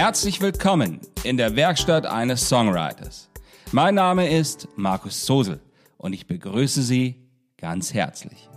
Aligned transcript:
Herzlich 0.00 0.40
willkommen 0.40 1.00
in 1.24 1.36
der 1.36 1.56
Werkstatt 1.56 2.06
eines 2.06 2.48
Songwriters. 2.48 3.28
Mein 3.72 3.96
Name 3.96 4.30
ist 4.30 4.68
Markus 4.76 5.26
Sosel 5.26 5.58
und 5.96 6.12
ich 6.12 6.28
begrüße 6.28 6.82
Sie 6.82 7.16
ganz 7.56 7.92
herzlich. 7.92 8.48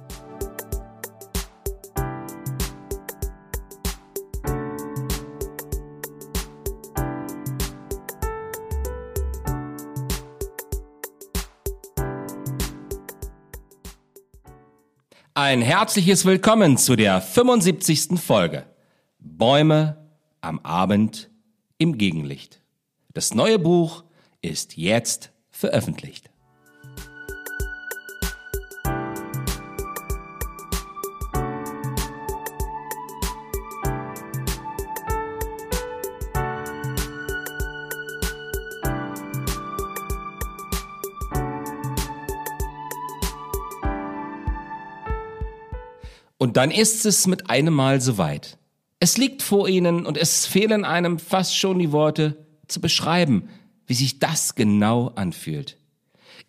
Ein 15.33 15.63
herzliches 15.63 16.23
Willkommen 16.26 16.77
zu 16.77 16.95
der 16.95 17.20
75. 17.20 18.20
Folge. 18.20 18.67
Bäume 19.17 19.98
am 20.41 20.59
Abend 20.59 21.30
im 21.82 21.98
Gegenlicht. 21.98 22.62
Das 23.12 23.34
neue 23.34 23.58
Buch 23.58 24.03
ist 24.44 24.77
jetzt 24.77 25.31
veröffentlicht. 25.49 26.30
Und 46.38 46.58
dann 46.58 46.70
ist 46.70 47.08
es 47.08 47.25
mit 47.25 47.50
einem 47.50 47.73
Mal 47.73 48.02
soweit. 48.02 48.59
Es 49.03 49.17
liegt 49.17 49.41
vor 49.41 49.67
ihnen 49.67 50.05
und 50.05 50.15
es 50.15 50.45
fehlen 50.45 50.85
einem 50.85 51.17
fast 51.17 51.57
schon 51.57 51.79
die 51.79 51.91
Worte 51.91 52.45
zu 52.67 52.79
beschreiben, 52.79 53.49
wie 53.87 53.95
sich 53.95 54.19
das 54.19 54.53
genau 54.53 55.08
anfühlt. 55.16 55.80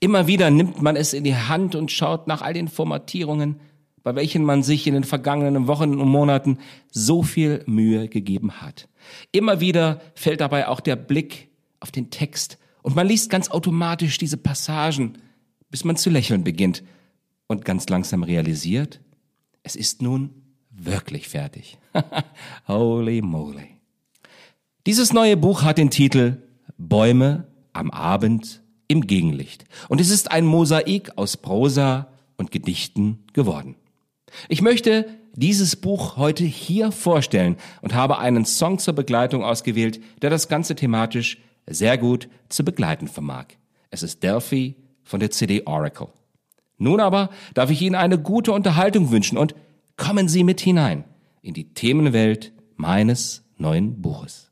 Immer 0.00 0.26
wieder 0.26 0.50
nimmt 0.50 0.82
man 0.82 0.94
es 0.94 1.14
in 1.14 1.24
die 1.24 1.34
Hand 1.34 1.74
und 1.74 1.90
schaut 1.90 2.26
nach 2.26 2.42
all 2.42 2.52
den 2.52 2.68
Formatierungen, 2.68 3.58
bei 4.02 4.14
welchen 4.16 4.44
man 4.44 4.62
sich 4.62 4.86
in 4.86 4.92
den 4.92 5.04
vergangenen 5.04 5.66
Wochen 5.66 5.98
und 5.98 6.10
Monaten 6.10 6.58
so 6.90 7.22
viel 7.22 7.62
Mühe 7.64 8.08
gegeben 8.08 8.60
hat. 8.60 8.86
Immer 9.32 9.60
wieder 9.60 10.02
fällt 10.14 10.42
dabei 10.42 10.68
auch 10.68 10.80
der 10.80 10.96
Blick 10.96 11.48
auf 11.80 11.90
den 11.90 12.10
Text 12.10 12.58
und 12.82 12.94
man 12.94 13.08
liest 13.08 13.30
ganz 13.30 13.50
automatisch 13.50 14.18
diese 14.18 14.36
Passagen, 14.36 15.16
bis 15.70 15.84
man 15.84 15.96
zu 15.96 16.10
lächeln 16.10 16.44
beginnt 16.44 16.82
und 17.46 17.64
ganz 17.64 17.88
langsam 17.88 18.22
realisiert, 18.22 19.00
es 19.62 19.74
ist 19.74 20.02
nun 20.02 20.41
wirklich 20.84 21.28
fertig. 21.28 21.78
Holy 22.68 23.22
moly. 23.22 23.76
Dieses 24.86 25.12
neue 25.12 25.36
Buch 25.36 25.62
hat 25.62 25.78
den 25.78 25.90
Titel 25.90 26.42
Bäume 26.76 27.46
am 27.72 27.90
Abend 27.90 28.62
im 28.88 29.06
Gegenlicht. 29.06 29.64
Und 29.88 30.00
es 30.00 30.10
ist 30.10 30.30
ein 30.30 30.44
Mosaik 30.44 31.12
aus 31.16 31.36
Prosa 31.36 32.08
und 32.36 32.50
Gedichten 32.50 33.24
geworden. 33.32 33.76
Ich 34.48 34.62
möchte 34.62 35.06
dieses 35.34 35.76
Buch 35.76 36.16
heute 36.16 36.44
hier 36.44 36.92
vorstellen 36.92 37.56
und 37.80 37.94
habe 37.94 38.18
einen 38.18 38.44
Song 38.44 38.78
zur 38.78 38.94
Begleitung 38.94 39.44
ausgewählt, 39.44 40.00
der 40.20 40.30
das 40.30 40.48
Ganze 40.48 40.74
thematisch 40.74 41.38
sehr 41.66 41.96
gut 41.96 42.28
zu 42.48 42.64
begleiten 42.64 43.08
vermag. 43.08 43.46
Es 43.90 44.02
ist 44.02 44.22
Delphi 44.22 44.76
von 45.02 45.20
der 45.20 45.30
CD 45.30 45.62
Oracle. 45.64 46.08
Nun 46.78 47.00
aber 47.00 47.30
darf 47.54 47.70
ich 47.70 47.80
Ihnen 47.80 47.94
eine 47.94 48.18
gute 48.18 48.52
Unterhaltung 48.52 49.10
wünschen 49.10 49.38
und 49.38 49.54
kommen 49.96 50.28
Sie 50.28 50.44
mit 50.44 50.60
hinein 50.60 51.04
in 51.42 51.54
die 51.54 51.74
Themenwelt 51.74 52.52
meines 52.76 53.44
neuen 53.56 54.00
Buches. 54.00 54.51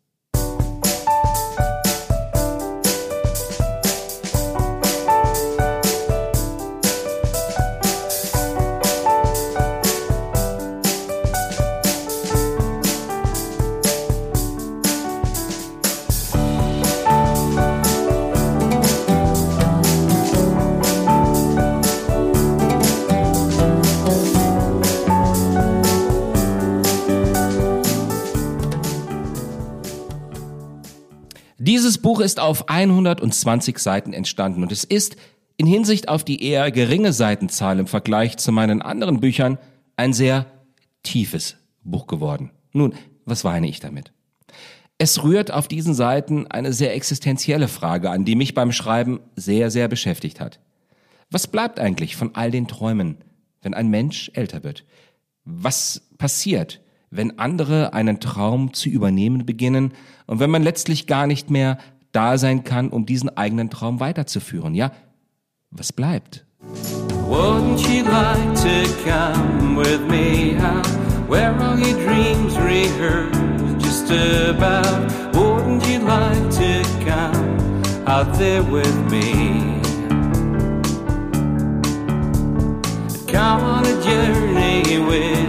Dieses 31.91 32.03
Buch 32.03 32.21
ist 32.21 32.39
auf 32.39 32.69
120 32.69 33.77
Seiten 33.81 34.13
entstanden 34.13 34.63
und 34.63 34.71
es 34.71 34.85
ist 34.85 35.17
in 35.57 35.67
Hinsicht 35.67 36.09
auf 36.09 36.23
die 36.23 36.41
eher 36.41 36.71
geringe 36.71 37.13
Seitenzahl 37.13 37.81
im 37.81 37.89
Vergleich 37.89 38.37
zu 38.37 38.53
meinen 38.53 38.81
anderen 38.81 39.19
Büchern 39.19 39.59
ein 39.97 40.13
sehr 40.13 40.47
tiefes 41.03 41.57
Buch 41.83 42.07
geworden. 42.07 42.53
Nun, 42.73 42.95
was 43.25 43.43
weine 43.43 43.69
ich 43.69 43.81
damit? 43.81 44.13
Es 44.99 45.25
rührt 45.25 45.51
auf 45.51 45.67
diesen 45.67 45.93
Seiten 45.93 46.47
eine 46.47 46.73
sehr 46.73 46.95
existenzielle 46.95 47.67
Frage 47.67 48.11
an, 48.11 48.25
die 48.25 48.37
mich 48.37 48.55
beim 48.55 48.71
Schreiben 48.71 49.19
sehr, 49.35 49.73
sehr 49.73 49.89
beschäftigt 49.89 50.39
hat. 50.39 50.61
Was 51.29 51.49
bleibt 51.49 51.81
eigentlich 51.81 52.15
von 52.15 52.37
all 52.37 52.53
den 52.53 52.69
Träumen, 52.69 53.17
wenn 53.63 53.75
ein 53.75 53.89
Mensch 53.89 54.31
älter 54.35 54.63
wird? 54.63 54.85
Was 55.45 56.03
passiert, 56.19 56.81
wenn 57.11 57.39
andere 57.39 57.93
einen 57.93 58.21
Traum 58.21 58.73
zu 58.73 58.89
übernehmen 58.89 59.45
beginnen 59.45 59.93
und 60.27 60.39
wenn 60.39 60.51
man 60.51 60.63
letztlich 60.63 61.07
gar 61.07 61.27
nicht 61.27 61.51
mehr 61.51 61.79
da 62.13 62.39
sein 62.39 62.65
kann, 62.65 62.91
um 62.91 63.07
diesen 63.07 63.37
eigenen 63.37 63.71
Traum 63.71 64.01
weiterzuführen. 64.01 64.75
Ja, 64.75 64.93
was 65.71 65.93
bleibt? 65.93 66.45
Wouldn't 67.29 67.81
you 67.89 68.05
like 68.05 68.55
to 68.57 68.89
come 69.05 69.77
with 69.77 70.01
me 70.09 70.57
out 70.61 70.87
where 71.29 71.55
all 71.61 71.79
your 71.79 71.97
dreams 72.05 72.57
rehearse 72.59 73.31
just 73.79 74.11
about? 74.11 75.09
Wouldn't 75.33 75.87
you 75.87 76.01
like 76.01 76.51
to 76.51 76.83
come 77.05 77.83
out 78.07 78.37
there 78.37 78.63
with 78.65 78.97
me? 79.11 79.81
Come 83.29 83.63
on 83.63 83.87
a 83.87 84.03
journey 84.03 84.99
without 84.99 85.40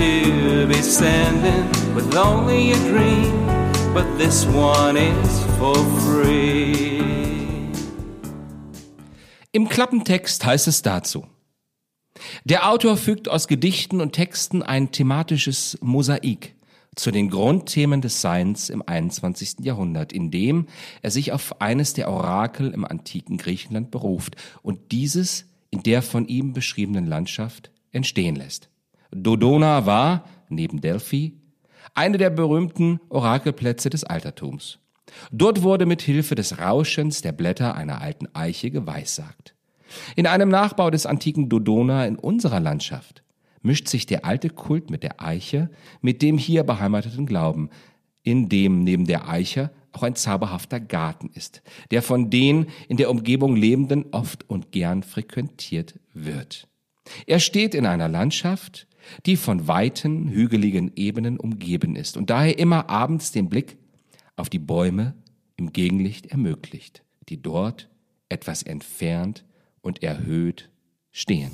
to 0.00 0.66
be 0.66 0.82
sending 0.82 1.68
with 1.94 2.16
only 2.16 2.72
a 2.72 2.76
dream, 2.88 3.46
but 3.92 4.06
this 4.16 4.46
one 4.46 4.96
is 4.96 5.44
for 5.58 5.76
free. 6.00 7.02
Im 9.52 9.68
Klappentext 9.68 10.44
heißt 10.44 10.68
es 10.68 10.80
dazu. 10.80 11.26
Der 12.44 12.70
Autor 12.70 12.96
fügt 12.96 13.28
aus 13.28 13.46
Gedichten 13.46 14.00
und 14.00 14.12
Texten 14.12 14.62
ein 14.62 14.90
thematisches 14.90 15.76
Mosaik 15.82 16.54
zu 16.96 17.10
den 17.10 17.28
Grundthemen 17.28 18.00
des 18.00 18.22
Seins 18.22 18.70
im 18.70 18.82
21. 18.86 19.56
Jahrhundert, 19.60 20.14
indem 20.14 20.66
er 21.02 21.10
sich 21.10 21.32
auf 21.32 21.60
eines 21.60 21.92
der 21.92 22.10
Orakel 22.10 22.72
im 22.72 22.86
antiken 22.86 23.36
Griechenland 23.36 23.90
beruft 23.90 24.36
und 24.62 24.92
dieses 24.92 25.44
in 25.70 25.82
der 25.82 26.00
von 26.00 26.26
ihm 26.26 26.54
beschriebenen 26.54 27.06
Landschaft 27.06 27.70
entstehen 27.92 28.36
lässt. 28.36 28.69
Dodona 29.10 29.86
war, 29.86 30.24
neben 30.48 30.80
Delphi, 30.80 31.34
eine 31.94 32.18
der 32.18 32.30
berühmten 32.30 33.00
Orakelplätze 33.08 33.90
des 33.90 34.04
Altertums. 34.04 34.78
Dort 35.32 35.62
wurde 35.62 35.86
mit 35.86 36.02
Hilfe 36.02 36.34
des 36.34 36.58
Rauschens 36.58 37.22
der 37.22 37.32
Blätter 37.32 37.74
einer 37.74 38.00
alten 38.00 38.28
Eiche 38.34 38.70
geweissagt. 38.70 39.54
In 40.14 40.26
einem 40.26 40.48
Nachbau 40.48 40.90
des 40.90 41.06
antiken 41.06 41.48
Dodona 41.48 42.06
in 42.06 42.16
unserer 42.16 42.60
Landschaft 42.60 43.24
mischt 43.62 43.88
sich 43.88 44.06
der 44.06 44.24
alte 44.24 44.50
Kult 44.50 44.90
mit 44.90 45.02
der 45.02 45.20
Eiche 45.20 45.70
mit 46.00 46.22
dem 46.22 46.38
hier 46.38 46.62
beheimateten 46.62 47.26
Glauben, 47.26 47.70
in 48.22 48.48
dem 48.48 48.84
neben 48.84 49.06
der 49.06 49.28
Eiche 49.28 49.70
auch 49.92 50.02
ein 50.02 50.14
zauberhafter 50.14 50.78
Garten 50.78 51.30
ist, 51.34 51.62
der 51.90 52.02
von 52.02 52.30
den 52.30 52.66
in 52.88 52.96
der 52.96 53.10
Umgebung 53.10 53.56
Lebenden 53.56 54.06
oft 54.12 54.48
und 54.48 54.70
gern 54.72 55.02
frequentiert 55.02 55.98
wird. 56.14 56.68
Er 57.26 57.40
steht 57.40 57.74
in 57.74 57.86
einer 57.86 58.08
Landschaft, 58.08 58.86
die 59.26 59.36
von 59.36 59.68
weiten, 59.68 60.28
hügeligen 60.28 60.92
Ebenen 60.96 61.38
umgeben 61.38 61.96
ist 61.96 62.16
und 62.16 62.30
daher 62.30 62.58
immer 62.58 62.88
abends 62.88 63.32
den 63.32 63.48
Blick 63.48 63.76
auf 64.36 64.48
die 64.48 64.58
Bäume 64.58 65.14
im 65.56 65.72
Gegenlicht 65.72 66.26
ermöglicht, 66.26 67.04
die 67.28 67.40
dort 67.40 67.90
etwas 68.28 68.62
entfernt 68.62 69.44
und 69.82 70.02
erhöht 70.02 70.70
stehen. 71.10 71.50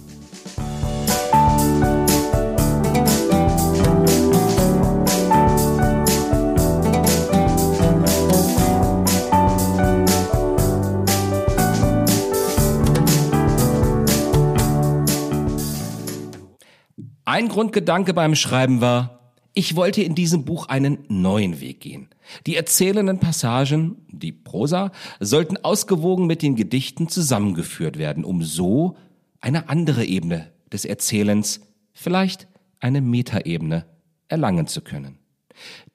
Ein 17.37 17.49
Grundgedanke 17.49 18.15
beim 18.15 18.35
Schreiben 18.35 18.81
war, 18.81 19.35
Ich 19.53 19.77
wollte 19.77 20.03
in 20.03 20.15
diesem 20.15 20.47
Buch 20.47 20.69
einen 20.69 21.05
neuen 21.09 21.61
Weg 21.61 21.81
gehen. 21.81 22.09
Die 22.47 22.57
erzählenden 22.57 23.21
Passagen, 23.21 24.07
die 24.11 24.33
Prosa, 24.33 24.91
sollten 25.21 25.59
ausgewogen 25.59 26.27
mit 26.27 26.41
den 26.41 26.57
Gedichten 26.57 27.11
zusammengeführt 27.11 27.99
werden, 27.99 28.25
um 28.25 28.43
so 28.43 28.97
eine 29.43 29.69
andere 29.69 30.07
Ebene 30.07 30.51
des 30.73 30.87
Erzählens, 30.87 31.61
vielleicht 31.93 32.49
eine 32.81 33.03
Metaebene, 33.03 33.85
erlangen 34.29 34.67
zu 34.67 34.81
können. 34.81 35.19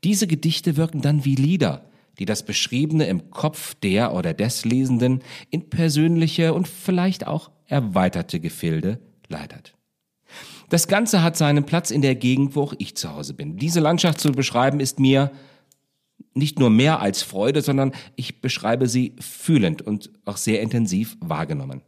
Diese 0.04 0.28
Gedichte 0.28 0.78
wirken 0.78 1.02
dann 1.02 1.26
wie 1.26 1.34
Lieder, 1.34 1.90
die 2.20 2.26
das 2.26 2.46
Beschriebene 2.46 3.08
im 3.08 3.32
Kopf 3.32 3.74
der 3.74 4.14
oder 4.14 4.36
des 4.36 4.64
Lesenden 4.64 5.24
in 5.50 5.72
persönliche 5.72 6.54
und 6.54 6.68
vielleicht 6.68 7.26
auch 7.26 7.50
erweiterte 7.66 8.40
Gefilde 8.40 9.00
leitet. 9.28 9.74
Das 10.70 10.88
Ganze 10.88 11.22
hat 11.22 11.36
seinen 11.38 11.66
Platz 11.66 11.92
in 11.92 12.02
der 12.02 12.16
Gegend, 12.16 12.56
wo 12.56 12.64
auch 12.64 12.74
ich 12.78 12.96
zu 12.96 13.14
Hause 13.14 13.34
bin. 13.34 13.58
Diese 13.58 13.80
Landschaft 13.80 14.20
zu 14.20 14.32
beschreiben 14.32 14.80
ist 14.80 15.00
mir 15.00 15.32
nicht 16.34 16.60
nur 16.60 16.70
mehr 16.70 17.00
als 17.02 17.24
Freude, 17.24 17.62
sondern 17.62 17.94
ich 18.16 18.42
beschreibe 18.42 18.88
sie 18.88 19.16
fühlend 19.20 19.82
und 19.82 20.12
auch 20.26 20.38
sehr 20.38 20.62
intensiv 20.62 21.18
wahrgenommen. 21.20 21.82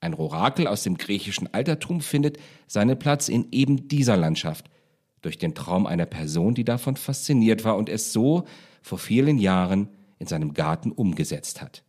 Ein 0.00 0.14
Orakel 0.14 0.66
aus 0.66 0.82
dem 0.82 0.96
griechischen 0.96 1.52
Altertum 1.52 2.00
findet 2.00 2.38
seinen 2.66 2.98
Platz 2.98 3.28
in 3.28 3.48
eben 3.50 3.88
dieser 3.88 4.16
Landschaft, 4.16 4.70
durch 5.22 5.36
den 5.36 5.54
Traum 5.54 5.86
einer 5.86 6.06
Person, 6.06 6.54
die 6.54 6.64
davon 6.64 6.96
fasziniert 6.96 7.64
war 7.64 7.76
und 7.76 7.88
es 7.88 8.12
so 8.12 8.44
vor 8.80 8.98
vielen 8.98 9.38
Jahren 9.38 9.88
in 10.18 10.26
seinem 10.26 10.54
Garten 10.54 10.92
umgesetzt 10.92 11.60
hat. 11.60 11.82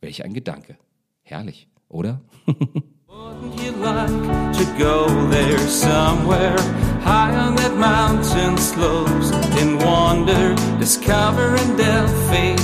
Welch 0.00 0.24
ein 0.24 0.32
Gedanke. 0.32 0.78
Herrlich, 1.22 1.68
oder? 1.88 2.22
Wouldn't 3.16 3.62
you 3.62 3.72
like 3.72 4.52
to 4.58 4.64
go 4.78 5.06
there 5.30 5.58
somewhere 5.58 6.58
high 7.00 7.34
on 7.34 7.56
that 7.56 7.74
mountain 7.74 8.58
slopes 8.58 9.30
and 9.56 9.80
wander, 9.80 10.54
discovering 10.78 11.76
Delphi 11.78 12.56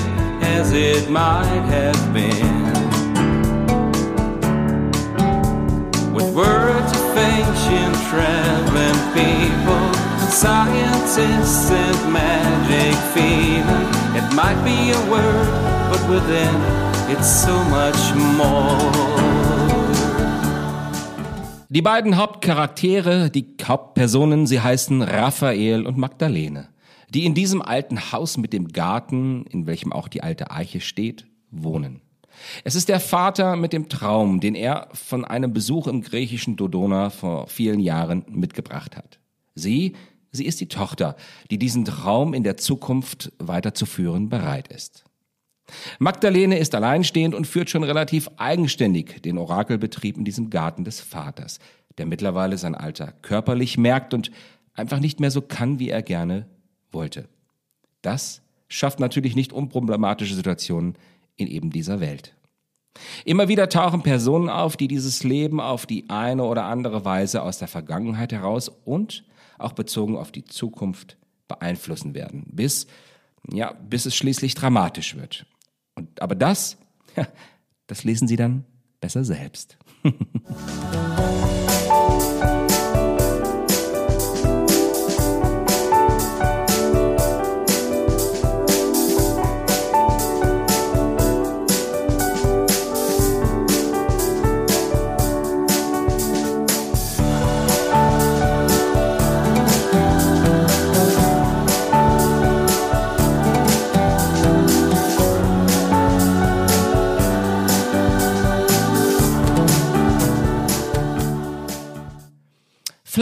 as 0.45 0.73
it 0.73 1.09
might 1.09 1.65
have 1.73 1.97
been? 2.13 2.65
With 6.13 6.29
words 6.35 6.93
of 7.01 7.17
ancient 7.17 7.97
traveling 8.13 9.01
people, 9.17 9.89
scientists 10.29 11.71
and 11.71 12.13
magic 12.13 12.95
feeling. 13.15 13.89
It 14.21 14.35
might 14.35 14.61
be 14.67 14.91
a 14.91 15.01
word, 15.11 15.49
but 15.89 16.03
within 16.11 16.55
it's 17.11 17.31
so 17.43 17.57
much 17.65 18.13
more. 18.37 19.32
Die 21.75 21.81
beiden 21.81 22.19
Hauptcharaktere, 22.19 23.31
die 23.31 23.47
Hauptpersonen, 23.65 24.47
sie 24.47 24.61
heißen 24.61 25.01
Raphael 25.01 25.87
und 25.87 25.97
Magdalene, 25.97 26.69
die 27.09 27.25
in 27.25 27.33
diesem 27.33 27.63
alten 27.63 28.13
Haus 28.13 28.37
mit 28.37 28.53
dem 28.53 28.69
Garten, 28.69 29.47
in 29.47 29.67
welchem 29.67 29.91
auch 29.91 30.09
die 30.09 30.23
alte 30.23 30.51
Eiche 30.51 30.83
steht, 30.83 31.25
wohnen. 31.51 32.03
Es 32.63 32.75
ist 32.75 32.91
der 32.91 33.01
Vater 33.01 33.57
mit 33.57 33.73
dem 33.73 33.89
Traum, 33.89 34.41
den 34.41 34.55
er 34.55 34.89
von 34.93 35.25
einem 35.25 35.55
Besuch 35.55 35.87
im 35.87 36.03
griechischen 36.03 36.57
Dodona 36.57 37.09
vor 37.09 37.47
vielen 37.47 37.81
Jahren 37.81 38.27
mitgebracht 38.29 38.95
hat. 38.95 39.19
Sie, 39.55 39.95
sie 40.31 40.45
ist 40.45 40.61
die 40.61 40.69
Tochter, 40.69 41.17
die 41.51 41.57
diesen 41.57 41.87
Traum 41.87 42.35
in 42.35 42.43
der 42.43 42.59
Zukunft 42.59 43.33
weiterzuführen 43.39 44.29
bereit 44.29 44.69
ist. 44.69 45.05
Magdalene 45.99 46.59
ist 46.59 46.75
alleinstehend 46.75 47.35
und 47.35 47.47
führt 47.47 47.71
schon 47.71 47.85
relativ 47.85 48.29
eigenständig 48.37 49.23
den 49.23 49.39
Orakelbetrieb 49.39 50.17
in 50.17 50.25
diesem 50.25 50.51
Garten 50.51 50.85
des 50.85 51.01
Vaters, 51.01 51.59
der 51.99 52.07
mittlerweile 52.07 52.59
sein 52.59 52.75
Alter 52.75 53.13
körperlich 53.23 53.79
merkt 53.79 54.15
und 54.15 54.31
einfach 54.75 55.01
nicht 55.01 55.21
mehr 55.21 55.31
so 55.31 55.41
kann, 55.41 55.79
wie 55.79 55.91
er 55.91 56.03
gerne 56.03 56.47
wollte. 56.91 57.29
Das 58.03 58.43
schafft 58.69 59.01
natürlich 59.01 59.37
nicht 59.37 59.53
unproblematische 59.53 60.35
Situationen 60.35 60.97
in 61.37 61.47
eben 61.47 61.71
dieser 61.71 62.01
Welt. 62.01 62.35
Immer 63.25 63.49
wieder 63.49 63.69
tauchen 63.69 64.03
Personen 64.03 64.51
auf, 64.51 64.77
die 64.77 64.89
dieses 64.89 65.25
Leben 65.25 65.61
auf 65.61 65.87
die 65.87 66.11
eine 66.11 66.45
oder 66.45 66.65
andere 66.65 67.05
Weise 67.05 67.43
aus 67.43 67.59
der 67.59 67.69
Vergangenheit 67.69 68.33
heraus 68.33 68.69
und 68.69 69.25
auch 69.59 69.73
bezogen 69.73 70.17
auf 70.17 70.33
die 70.33 70.45
Zukunft 70.45 71.17
beeinflussen 71.49 72.15
werden, 72.15 72.45
bis 72.51 72.87
ja, 73.51 73.73
bis 73.73 74.07
es 74.07 74.15
schließlich 74.15 74.55
dramatisch 74.55 75.17
wird. 75.17 75.47
Und, 75.95 76.21
aber 76.21 76.35
das, 76.35 76.77
ja, 77.17 77.27
das 77.87 78.05
lesen 78.05 78.29
Sie 78.29 78.37
dann 78.37 78.65
besser 79.01 79.25
selbst. 79.25 79.79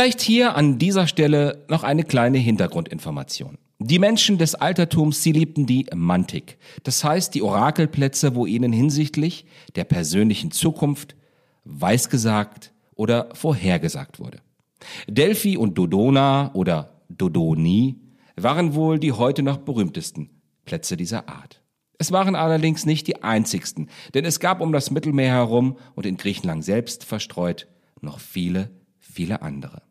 Vielleicht 0.01 0.23
hier 0.23 0.57
an 0.57 0.79
dieser 0.79 1.07
Stelle 1.07 1.63
noch 1.69 1.83
eine 1.83 2.05
kleine 2.05 2.39
Hintergrundinformation. 2.39 3.59
Die 3.81 3.99
Menschen 3.99 4.39
des 4.39 4.55
Altertums, 4.55 5.23
sie 5.23 5.33
liebten 5.33 5.67
die 5.67 5.85
Mantik. 5.95 6.57
Das 6.85 7.05
heißt, 7.05 7.35
die 7.35 7.43
Orakelplätze, 7.43 8.35
wo 8.35 8.47
ihnen 8.47 8.73
hinsichtlich 8.73 9.45
der 9.75 9.85
persönlichen 9.85 10.53
Zukunft 10.53 11.17
weisgesagt 11.65 12.73
oder 12.95 13.29
vorhergesagt 13.35 14.21
wurde. 14.21 14.39
Delphi 15.07 15.59
und 15.59 15.77
Dodona 15.77 16.51
oder 16.55 17.03
Dodoni 17.11 18.01
waren 18.37 18.75
wohl 18.75 18.99
die 18.99 19.13
heute 19.13 19.43
noch 19.43 19.59
berühmtesten 19.59 20.31
Plätze 20.65 20.97
dieser 20.97 21.29
Art. 21.29 21.61
Es 21.99 22.11
waren 22.11 22.37
allerdings 22.37 22.87
nicht 22.87 23.07
die 23.07 23.23
einzigsten, 23.23 23.91
denn 24.15 24.25
es 24.25 24.41
gab 24.41 24.63
um 24.63 24.73
das 24.73 24.91
Mittelmeer 24.91 25.35
herum 25.35 25.77
und 25.95 26.07
in 26.07 26.17
Griechenland 26.17 26.65
selbst 26.65 27.05
verstreut 27.05 27.69
noch 28.01 28.19
viele, 28.19 28.71
viele 28.99 29.43
andere. 29.43 29.83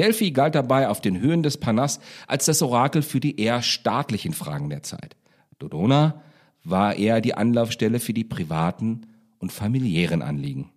Delphi 0.00 0.30
galt 0.30 0.54
dabei 0.54 0.88
auf 0.88 1.02
den 1.02 1.20
Höhen 1.20 1.42
des 1.42 1.58
Panas 1.58 2.00
als 2.26 2.46
das 2.46 2.62
Orakel 2.62 3.02
für 3.02 3.20
die 3.20 3.38
eher 3.38 3.60
staatlichen 3.60 4.32
Fragen 4.32 4.70
der 4.70 4.82
Zeit. 4.82 5.14
Dodona 5.58 6.22
war 6.64 6.96
eher 6.96 7.20
die 7.20 7.34
Anlaufstelle 7.34 8.00
für 8.00 8.14
die 8.14 8.24
privaten 8.24 9.02
und 9.40 9.52
familiären 9.52 10.22
Anliegen. 10.22 10.70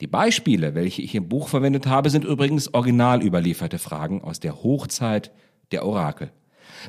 Die 0.00 0.06
Beispiele, 0.06 0.76
welche 0.76 1.02
ich 1.02 1.16
im 1.16 1.28
Buch 1.28 1.48
verwendet 1.48 1.88
habe, 1.88 2.10
sind 2.10 2.24
übrigens 2.24 2.72
original 2.72 3.22
überlieferte 3.24 3.80
Fragen 3.80 4.22
aus 4.22 4.38
der 4.38 4.62
Hochzeit 4.62 5.32
der 5.72 5.84
Orakel. 5.84 6.30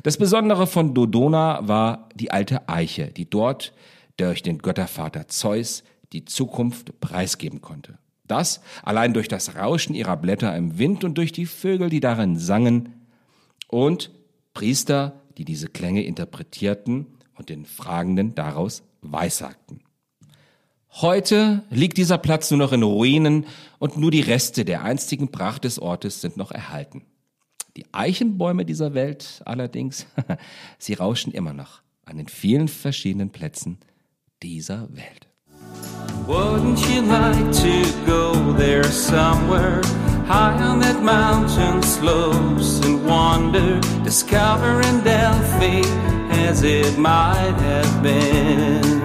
Das 0.04 0.16
Besondere 0.16 0.68
von 0.68 0.94
Dodona 0.94 1.66
war 1.66 2.10
die 2.14 2.30
alte 2.30 2.68
Eiche, 2.68 3.08
die 3.08 3.28
dort 3.28 3.72
durch 4.18 4.44
den 4.44 4.58
Göttervater 4.58 5.26
Zeus 5.26 5.82
die 6.12 6.24
Zukunft 6.24 7.00
preisgeben 7.00 7.60
konnte. 7.60 7.98
Das 8.26 8.60
allein 8.82 9.12
durch 9.12 9.28
das 9.28 9.56
Rauschen 9.56 9.94
ihrer 9.94 10.16
Blätter 10.16 10.56
im 10.56 10.78
Wind 10.78 11.04
und 11.04 11.18
durch 11.18 11.32
die 11.32 11.46
Vögel, 11.46 11.90
die 11.90 12.00
darin 12.00 12.38
sangen 12.38 13.06
und 13.68 14.10
Priester, 14.54 15.20
die 15.36 15.44
diese 15.44 15.68
Klänge 15.68 16.04
interpretierten 16.04 17.06
und 17.34 17.48
den 17.48 17.64
Fragenden 17.66 18.34
daraus 18.34 18.82
weissagten. 19.02 19.80
Heute 20.90 21.64
liegt 21.70 21.98
dieser 21.98 22.18
Platz 22.18 22.50
nur 22.50 22.58
noch 22.58 22.72
in 22.72 22.84
Ruinen 22.84 23.46
und 23.80 23.96
nur 23.96 24.12
die 24.12 24.20
Reste 24.20 24.64
der 24.64 24.84
einstigen 24.84 25.32
Pracht 25.32 25.64
des 25.64 25.80
Ortes 25.80 26.20
sind 26.20 26.36
noch 26.36 26.52
erhalten. 26.52 27.02
Die 27.76 27.86
Eichenbäume 27.92 28.64
dieser 28.64 28.94
Welt 28.94 29.42
allerdings, 29.44 30.06
sie 30.78 30.94
rauschen 30.94 31.32
immer 31.32 31.52
noch 31.52 31.82
an 32.04 32.18
den 32.18 32.28
vielen 32.28 32.68
verschiedenen 32.68 33.30
Plätzen 33.30 33.78
dieser 34.42 34.94
Welt. 34.94 35.28
Wouldn't 36.26 36.80
you 36.88 37.02
like 37.02 37.52
to 37.56 38.06
go 38.06 38.52
there 38.52 38.84
somewhere 38.84 39.82
high 40.24 40.56
on 40.62 40.78
that 40.80 41.02
mountain 41.02 41.82
slopes 41.82 42.80
and 42.82 43.04
wander, 43.04 43.78
discovering 44.02 45.02
Delphi 45.02 45.82
as 46.30 46.62
it 46.62 46.98
might 46.98 47.54
have 47.58 48.02
been? 48.02 49.02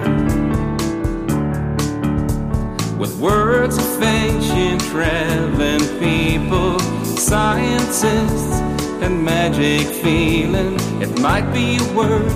With 2.98 3.14
words 3.18 3.76
of 3.76 4.02
ancient 4.02 4.80
traveling 4.84 5.80
people, 6.00 6.78
scientists, 7.18 8.60
and 9.02 9.22
magic 9.22 9.86
feeling, 10.02 10.76
it 11.02 11.20
might 11.20 11.52
be 11.52 11.76
a 11.76 11.92
word, 11.92 12.32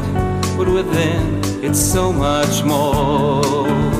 but 0.58 0.68
within 0.68 1.42
it's 1.64 1.80
so 1.80 2.12
much 2.12 2.62
more 2.64 3.93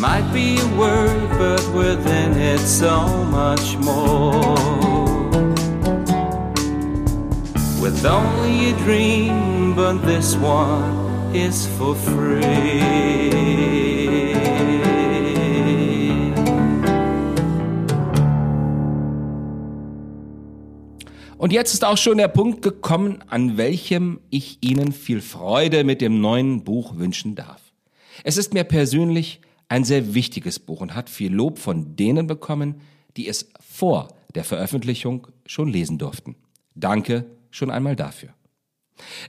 might 0.00 0.32
be 0.32 0.58
a 0.58 0.66
word, 0.78 1.28
but 1.38 1.62
within 1.74 2.36
it 2.36 2.60
so 2.60 3.06
much 3.30 3.76
more. 3.78 4.88
It's 7.98 8.04
only 8.04 8.70
a 8.70 8.76
dream, 8.84 9.74
but 9.74 9.98
this 10.06 10.36
one 10.36 11.34
is 11.34 11.66
for 11.78 11.96
free. 11.96 13.28
Und 21.38 21.52
jetzt 21.52 21.74
ist 21.74 21.84
auch 21.84 21.96
schon 21.96 22.18
der 22.18 22.28
Punkt 22.28 22.62
gekommen, 22.62 23.24
an 23.28 23.56
welchem 23.56 24.20
ich 24.30 24.58
Ihnen 24.60 24.92
viel 24.92 25.20
Freude 25.20 25.82
mit 25.82 26.00
dem 26.00 26.20
neuen 26.20 26.62
Buch 26.62 26.98
wünschen 26.98 27.34
darf. 27.34 27.60
Es 28.22 28.36
ist 28.36 28.54
mir 28.54 28.64
persönlich 28.64 29.40
ein 29.68 29.84
sehr 29.84 30.14
wichtiges 30.14 30.58
Buch 30.58 30.80
und 30.80 30.94
hat 30.94 31.10
viel 31.10 31.32
Lob 31.32 31.58
von 31.58 31.96
denen 31.96 32.26
bekommen, 32.26 32.80
die 33.16 33.28
es 33.28 33.50
vor 33.60 34.08
der 34.34 34.44
Veröffentlichung 34.44 35.26
schon 35.46 35.68
lesen 35.68 35.98
durften. 35.98 36.36
Danke 36.74 37.26
schon 37.50 37.70
einmal 37.70 37.96
dafür. 37.96 38.30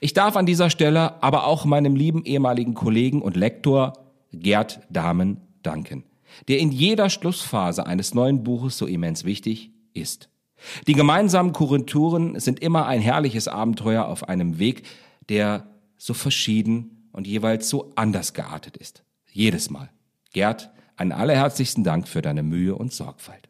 Ich 0.01 0.13
darf 0.13 0.35
an 0.35 0.45
dieser 0.45 0.69
Stelle 0.69 1.21
aber 1.21 1.45
auch 1.45 1.65
meinem 1.65 1.95
lieben 1.95 2.23
ehemaligen 2.25 2.73
Kollegen 2.73 3.21
und 3.21 3.35
Lektor 3.35 3.93
Gerd 4.31 4.81
Dahmen 4.89 5.41
danken, 5.63 6.03
der 6.47 6.59
in 6.59 6.71
jeder 6.71 7.09
Schlussphase 7.09 7.85
eines 7.85 8.13
neuen 8.13 8.43
Buches 8.43 8.77
so 8.77 8.85
immens 8.85 9.25
wichtig 9.25 9.71
ist. 9.93 10.29
Die 10.87 10.93
gemeinsamen 10.93 11.53
Korrekturen 11.53 12.39
sind 12.39 12.59
immer 12.59 12.85
ein 12.85 13.01
herrliches 13.01 13.47
Abenteuer 13.47 14.05
auf 14.05 14.27
einem 14.27 14.59
Weg, 14.59 14.83
der 15.29 15.67
so 15.97 16.13
verschieden 16.13 17.07
und 17.11 17.27
jeweils 17.27 17.69
so 17.69 17.91
anders 17.95 18.33
geartet 18.33 18.77
ist. 18.77 19.03
Jedes 19.31 19.69
Mal. 19.69 19.89
Gerd, 20.33 20.71
einen 20.95 21.11
allerherzlichsten 21.11 21.83
Dank 21.83 22.07
für 22.07 22.21
deine 22.21 22.43
Mühe 22.43 22.75
und 22.75 22.93
Sorgfalt. 22.93 23.49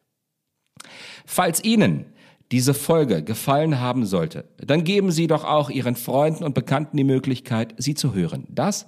Falls 1.26 1.64
Ihnen 1.64 2.06
diese 2.52 2.74
Folge 2.74 3.24
gefallen 3.24 3.80
haben 3.80 4.06
sollte, 4.06 4.50
dann 4.58 4.84
geben 4.84 5.12
Sie 5.12 5.28
doch 5.28 5.44
auch 5.44 5.70
Ihren 5.70 5.96
Freunden 5.96 6.44
und 6.44 6.54
Bekannten 6.54 6.98
die 6.98 7.04
Möglichkeit, 7.04 7.76
sie 7.78 7.94
zu 7.94 8.14
hören. 8.14 8.48
Das, 8.50 8.88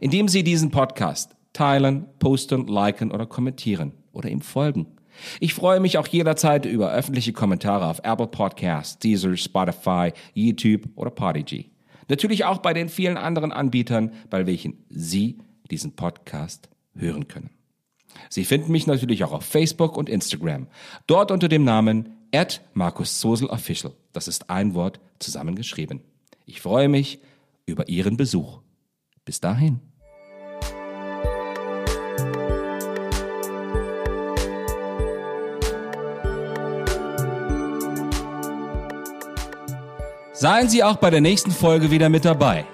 indem 0.00 0.28
Sie 0.28 0.42
diesen 0.42 0.70
Podcast 0.70 1.36
teilen, 1.52 2.06
posten, 2.18 2.66
liken 2.66 3.10
oder 3.10 3.26
kommentieren 3.26 3.92
oder 4.12 4.28
ihm 4.28 4.42
folgen. 4.42 4.86
Ich 5.40 5.54
freue 5.54 5.80
mich 5.80 5.98
auch 5.98 6.06
jederzeit 6.06 6.66
über 6.66 6.92
öffentliche 6.92 7.32
Kommentare 7.32 7.86
auf 7.86 8.00
Apple 8.04 8.28
Podcasts, 8.28 8.98
Deezer, 8.98 9.36
Spotify, 9.36 10.12
YouTube 10.34 10.82
oder 10.94 11.10
Podigy. 11.10 11.70
Natürlich 12.08 12.44
auch 12.44 12.58
bei 12.58 12.72
den 12.72 12.88
vielen 12.88 13.16
anderen 13.16 13.52
Anbietern, 13.52 14.12
bei 14.30 14.46
welchen 14.46 14.84
Sie 14.88 15.38
diesen 15.70 15.96
Podcast 15.96 16.68
hören 16.98 17.28
können. 17.28 17.50
Sie 18.28 18.44
finden 18.44 18.72
mich 18.72 18.86
natürlich 18.86 19.24
auch 19.24 19.32
auf 19.32 19.44
Facebook 19.44 19.96
und 19.96 20.08
Instagram. 20.08 20.66
Dort 21.06 21.30
unter 21.30 21.48
dem 21.48 21.64
Namen 21.64 22.10
at 22.34 22.60
Markus 22.74 23.18
Zosel 23.18 23.48
Official. 23.48 23.92
Das 24.12 24.28
ist 24.28 24.50
ein 24.50 24.74
Wort 24.74 25.00
zusammengeschrieben. 25.18 26.00
Ich 26.44 26.60
freue 26.60 26.88
mich 26.88 27.20
über 27.66 27.88
Ihren 27.88 28.16
Besuch. 28.16 28.60
Bis 29.24 29.40
dahin. 29.40 29.80
Seien 40.32 40.68
Sie 40.68 40.84
auch 40.84 40.96
bei 40.96 41.10
der 41.10 41.20
nächsten 41.20 41.50
Folge 41.50 41.90
wieder 41.90 42.08
mit 42.08 42.24
dabei. 42.24 42.64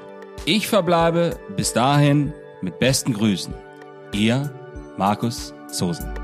Ich 0.45 0.69
verbleibe 0.69 1.38
bis 1.57 1.73
dahin 1.73 2.35
mit 2.61 2.78
besten 2.78 3.14
Grüßen. 3.14 3.54
Ihr 4.14 4.49
Markus 4.97 5.52
Zosen. 5.66 6.24